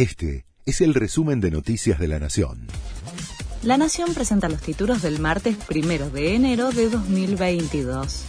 [0.00, 2.68] Este es el resumen de Noticias de la Nación.
[3.62, 8.22] La Nación presenta los títulos del martes primero de enero de 2022.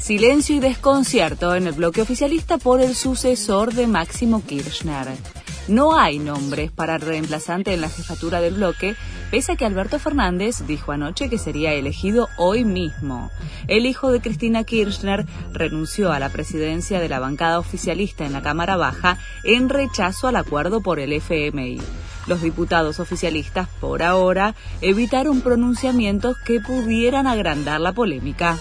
[0.00, 5.06] Silencio y desconcierto en el bloque oficialista por el sucesor de Máximo Kirchner.
[5.68, 8.96] No hay nombres para reemplazante en la jefatura del bloque,
[9.30, 13.30] pese a que Alberto Fernández dijo anoche que sería elegido hoy mismo.
[13.68, 18.42] El hijo de Cristina Kirchner renunció a la presidencia de la bancada oficialista en la
[18.42, 21.80] Cámara Baja en rechazo al acuerdo por el FMI.
[22.26, 28.58] Los diputados oficialistas, por ahora, evitaron pronunciamientos que pudieran agrandar la polémica.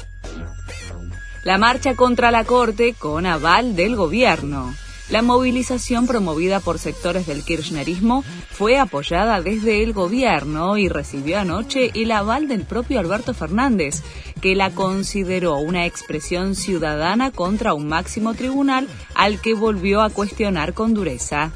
[1.44, 4.72] La marcha contra la Corte con aval del gobierno.
[5.12, 11.92] La movilización promovida por sectores del kirchnerismo fue apoyada desde el gobierno y recibió anoche
[11.96, 14.04] el aval del propio Alberto Fernández,
[14.40, 20.74] que la consideró una expresión ciudadana contra un máximo tribunal al que volvió a cuestionar
[20.74, 21.52] con dureza.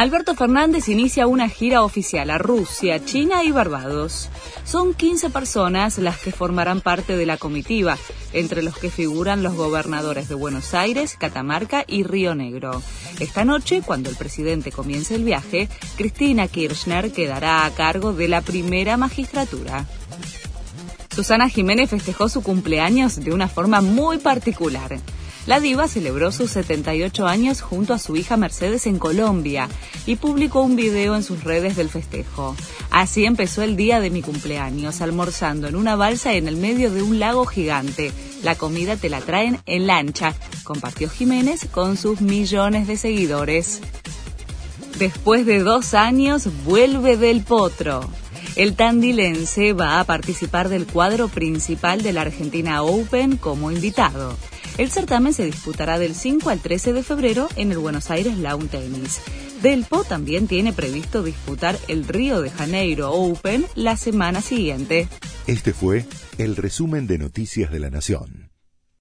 [0.00, 4.30] Alberto Fernández inicia una gira oficial a Rusia, China y Barbados.
[4.64, 7.98] Son 15 personas las que formarán parte de la comitiva,
[8.32, 12.82] entre los que figuran los gobernadores de Buenos Aires, Catamarca y Río Negro.
[13.18, 18.40] Esta noche, cuando el presidente comience el viaje, Cristina Kirchner quedará a cargo de la
[18.40, 19.84] primera magistratura.
[21.14, 24.98] Susana Jiménez festejó su cumpleaños de una forma muy particular.
[25.46, 29.68] La diva celebró sus 78 años junto a su hija Mercedes en Colombia
[30.06, 32.54] y publicó un video en sus redes del festejo.
[32.90, 37.02] Así empezó el día de mi cumpleaños, almorzando en una balsa en el medio de
[37.02, 38.12] un lago gigante.
[38.42, 43.80] La comida te la traen en lancha, compartió Jiménez con sus millones de seguidores.
[44.98, 48.08] Después de dos años, vuelve del potro.
[48.56, 54.36] El tandilense va a participar del cuadro principal de la Argentina Open como invitado.
[54.80, 58.66] El certamen se disputará del 5 al 13 de febrero en el Buenos Aires Lawn
[58.68, 59.20] Tennis.
[59.60, 65.06] Delpo también tiene previsto disputar el Río de Janeiro Open la semana siguiente.
[65.46, 66.06] Este fue
[66.38, 68.49] el resumen de Noticias de la Nación.